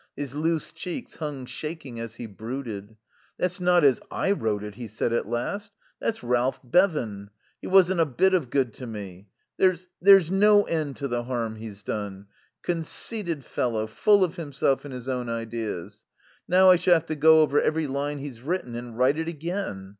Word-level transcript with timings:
His 0.15 0.33
loose 0.33 0.73
cheeks 0.73 1.17
hung 1.17 1.45
shaking 1.45 1.99
as 1.99 2.15
he 2.15 2.25
brooded. 2.25 2.95
"That's 3.37 3.59
not 3.59 3.83
as 3.83 4.01
I, 4.09 4.31
wrote 4.31 4.63
it," 4.63 4.73
he 4.73 4.87
said 4.87 5.13
at 5.13 5.29
last. 5.29 5.71
"That's 5.99 6.23
Ralph 6.23 6.59
Bevan. 6.63 7.29
He 7.61 7.67
wasn't 7.67 7.99
a 7.99 8.05
bit 8.07 8.33
of 8.33 8.49
good 8.49 8.73
to 8.73 8.87
me. 8.87 9.27
There's 9.57 9.89
there's 10.01 10.31
no 10.31 10.63
end 10.63 10.95
to 10.95 11.07
the 11.07 11.25
harm 11.25 11.57
he's 11.57 11.83
done. 11.83 12.25
Conceited 12.63 13.45
fellow, 13.45 13.85
full 13.85 14.23
of 14.23 14.37
himself 14.37 14.85
and 14.85 14.91
his 14.91 15.07
own 15.07 15.29
ideas. 15.29 16.03
Now 16.47 16.71
I 16.71 16.77
shall 16.77 16.95
have 16.95 17.05
to 17.05 17.15
go 17.15 17.41
over 17.41 17.61
every 17.61 17.85
line 17.85 18.17
he's 18.17 18.41
written 18.41 18.73
and 18.73 18.97
write 18.97 19.19
it 19.19 19.27
again. 19.27 19.89